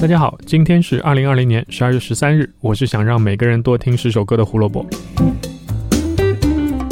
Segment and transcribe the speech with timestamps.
[0.00, 4.86] 大家好，今天是二零二零年十二月十三日，我是想让每个人多听十首歌的胡萝卜。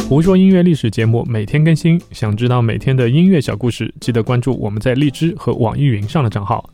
[0.06, 6.68] 胡说音乐历史节目每天更新，想知道每天的音乐小故事，记得关注我们在荔枝和网易云上的账号。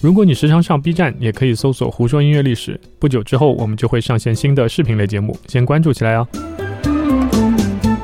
[0.00, 2.80] 如果你时常上 B 站，也可以搜索“胡说音乐历史”。
[2.98, 6.26] 不久之后，我们就会上线新的视频类节目，先关注起来哦。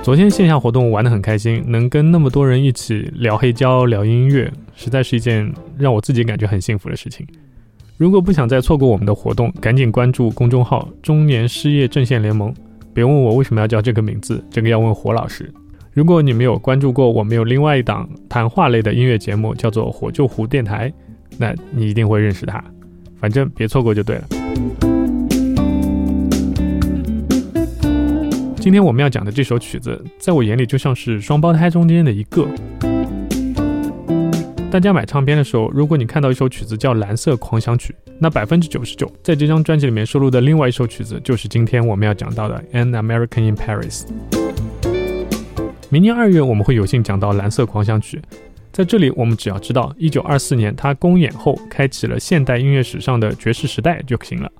[0.02, 7.26] 昨天线下活动玩得很开心，能跟那么多人一起聊黑胶、聊音乐，实在是一件让我自己感觉很幸福的事情。
[7.96, 12.54] 如果不想再错过我们的活动，赶紧关注公众号“中年失业阵线联盟”。
[12.92, 15.52] 别问我为什么要叫这个名字，这个要问火老师。
[15.92, 20.92] 如果你没有关注过，我们有另外一档谈话类的音乐节目，叫做“火救湖电台”，
[21.38, 22.62] 那你一定会认识它。
[23.18, 24.24] 反正别错过就对了。
[28.56, 32.46] 今天我们要讲的这首曲子，在我眼里就像是双胞胎中间的一个。
[34.68, 44.02] 大家买唱片的时候，如果你看到一首曲子叫《蓝色狂想曲》，那百分之九十九在这张专辑里面收录的另外一首曲子，就是今天我们要讲到的《An American in Paris》。
[45.88, 48.18] 明年二月我们会有幸讲到《蓝色狂想曲》，
[48.72, 54.50] 在这里我们只要知道一九二四年它公演后开启了现代音乐史上的爵士时代就行了。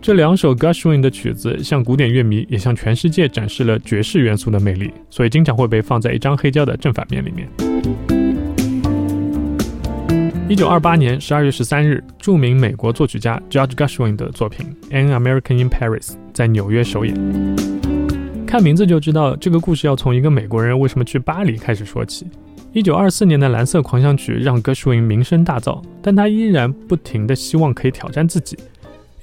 [0.00, 7.46] 这两首 Gershwin 的曲子向古典乐迷，也向全世界展示了爵士元素的魅力，所以经常会被放在一张黑胶的正反面里面。
[10.48, 17.14] 一九二八年十二月十三日，著名美国作曲家 George Gershwin 的作品《An American in Paris》在纽约首演。
[18.46, 22.26] 看名字就知道，这个故事要从一个美国人为什么去巴黎开始说起。
[22.74, 28.58] 一九二四年的《蓝色狂想曲》让 Gershwin 名声大噪，但他依然不停地希望可以挑战自己。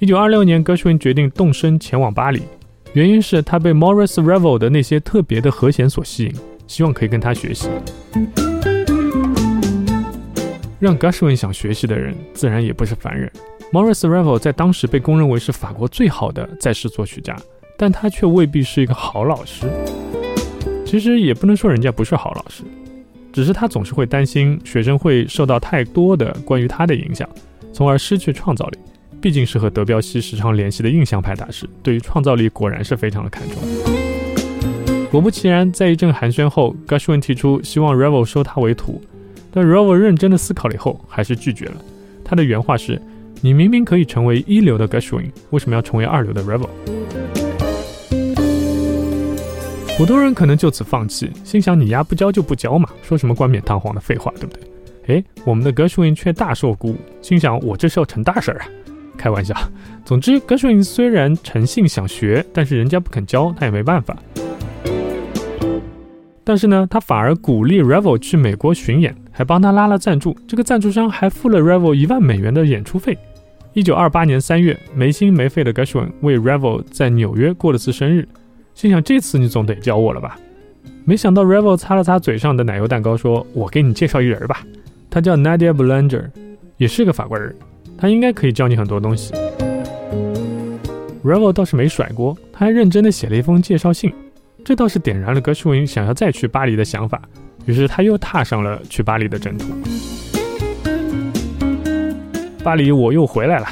[0.00, 2.42] 一九二六年，Gershwin 决定动身前往巴黎，
[2.92, 6.34] 原因是他被 Morris Ravel 的那些特别的和弦所吸引，
[6.70, 7.68] 希望可以跟他学习。
[10.78, 13.28] 让 Gershwin 想学习的人，自然也不是凡人。
[13.72, 17.36] Maurice Ravel 在当时被公认为是法国最好的在世作曲家，
[17.76, 19.66] 但他却未必是一个好老师。
[20.86, 22.62] 其实也不能说人家不是好老师，
[23.32, 27.28] 只是他总是会担心学生会受到太多的关于他的影响，
[27.72, 28.78] 从而失去创造力。
[29.20, 34.09] 毕竟是和德彪西时常联系的印象派大师，对于创造力果然是非常的看重。
[35.10, 39.02] 果不其然，在一阵寒暄后，Gershwin 提出希望 Ravel 收他为徒，
[39.50, 41.74] 但 Ravel 认真的思考了以后，还是拒绝了。
[42.24, 43.02] 他的原话是
[43.42, 46.68] ：“你明明可以成为一流的 Gershwin，为什么要成为二流的 Ravel？”
[49.98, 54.62] 普通人可能就此放弃，心想：“你丫不教就不教嘛，说什么冠冕堂皇的废话，对不对？”
[55.16, 58.66] 哎，我们的 Gershwin 却大受鼓舞，心想：“我这是要成大事儿啊！”
[59.18, 59.56] 开玩笑，
[60.04, 64.16] 总之，Gershwin 虽然诚信想学，但是人家不肯教，他也没办法。
[66.50, 73.16] 但是呢，他反而鼓励 Ravel 去美国巡演，还帮他拉了赞助，这个赞助商还付了 Ravel 一万美元的演出费。
[73.72, 78.26] 一九二八年三月，没心没肺的 Gershwin 为 Ravel 在纽约过了次生日，
[78.74, 80.36] 心想这次你总得教我了吧？
[81.04, 84.66] 没想到 Ravel 擦了擦嘴上的奶油蛋糕，说：“我给你介绍一人吧，
[85.08, 86.24] 他叫 Nadia Blanger，
[86.78, 87.54] 也是个法国人。”
[87.96, 89.32] 他应该可以教你很多东西。
[91.22, 94.12] Ravel 倒是没甩锅，他还认真的写了一封介绍信，
[94.64, 97.20] 这倒是点燃了 Gershwin 想要再去巴黎的想法。
[97.66, 99.66] 于是他又踏上了去巴黎的征途。
[102.64, 103.66] 巴黎，我又回来了。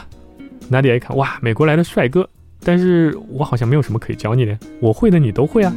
[0.71, 2.29] Nadia 一看，哇，美国来的帅哥，
[2.63, 5.73] 但是我好像没有什么可以教你的，我会的你都会啊。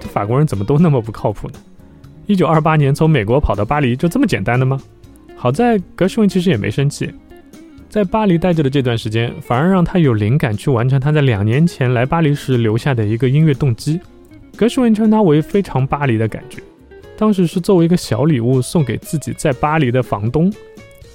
[0.00, 1.54] 这法国人怎么都那么不靠谱呢？
[2.26, 4.80] 一九二八年从美国跑到巴黎，就这么简单的吗？
[5.36, 7.12] 好在格什温其实也没生气，
[7.90, 14.00] 在巴黎待着的这段时间，反而让他有灵感去完成他在两年前来巴黎时留下的一个音乐动机。
[14.56, 16.62] 格什温称它为非常巴黎的感觉，
[17.18, 20.52] 当时是作为一个小礼物送给自己在巴黎的房东，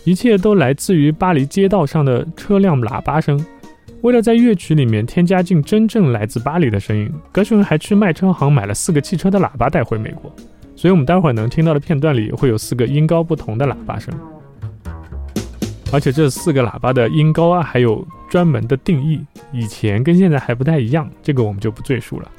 [0.04, 3.44] 一切都来自于巴黎街道上的车辆喇叭声。
[4.02, 10.30] 为了在乐曲里面添加进真正来自巴黎的声音，格什温还去卖车行买了四个汽车的喇叭带回美国。
[10.76, 14.14] 所以，我们待会儿能听到的片段里会有四个音高不同的喇叭声，
[15.92, 19.24] 而且这四个喇叭的音高啊，还有专门的定义，
[19.54, 22.30] 以前跟现在还不太一样，这个我们就不赘述了。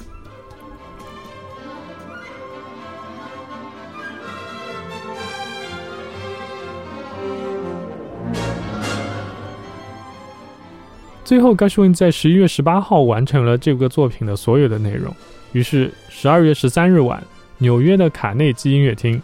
[11.23, 15.13] 最后 g a s h w i n 在十一月十八号完成了这个作品的所有的内容，
[15.51, 17.21] 于是十二月十三日晚。
[17.59, 19.19] 纽约的卡内基音乐厅，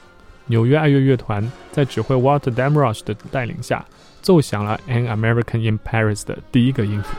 [0.48, 3.86] 纽约爱乐乐团在指挥 Walter Damrosch 的带领下，
[4.22, 7.16] 奏响了《An American in Paris》的第一个音符。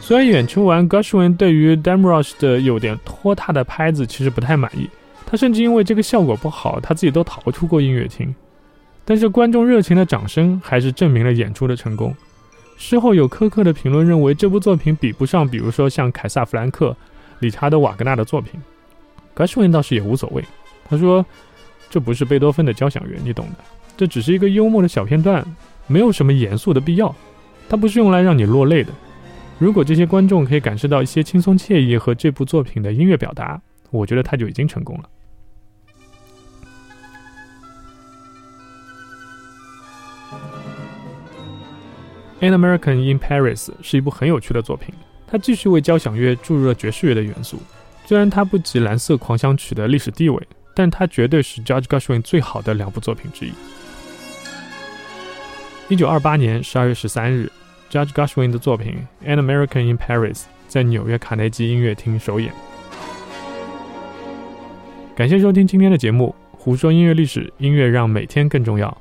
[0.00, 4.90] 虽然演出完，Gershwin 对于 Damrosch 的有点拖沓的拍子其实不太满意，
[5.24, 8.34] 他甚至因为这个效果不好，他自己都逃出过音乐厅。
[9.04, 12.12] 但是观众热情的掌声还是证明了演出的成功。
[12.76, 16.96] 事后有苛刻的评论认为这部作品比不上，比如说像凯撒·弗兰克、
[17.40, 18.60] 理查德·瓦格纳的作品。
[19.34, 20.44] Gershwin 倒是也无所谓，
[20.88, 21.24] 他说
[21.90, 23.56] ：“这不是贝多芬的交响乐，你懂的，
[23.96, 25.44] 这只是一个幽默的小片段，
[25.86, 27.14] 没有什么严肃的必要。
[27.68, 28.92] 它不是用来让你落泪的。
[29.58, 33.60] 如果这些观众可以感受到一些轻松惬意和这部作品的音乐表达，
[33.90, 35.08] 我觉得他就已经成功了。”
[42.40, 44.94] An American in Paris 是一部很有趣的作品，
[45.30, 47.58] 他继续为交响乐注入了爵士乐的元素。
[48.04, 50.42] 虽然它不及《蓝色狂想曲》的历史地位，
[50.74, 53.52] 但它绝对是 George Gershwin 最好的两部作品之一。
[55.88, 57.50] 一九二八年十二月十三日
[57.88, 60.34] ，George Gershwin 的作品《An American in Paris》
[60.66, 62.52] 在纽约卡内基音乐厅首演。
[65.14, 68.96] 感谢收听今天的节目，胡说音乐历史，音乐让每天更重要。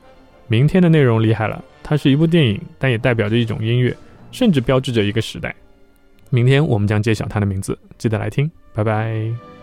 [0.48, 1.64] 明天的内容厉害了。
[1.82, 3.96] 它是一部电影，但也代表着一种音乐，
[4.32, 5.56] 甚至标志着一个时代。
[6.30, 9.59] 明天我们将揭晓它的名字，记得来听，拜拜。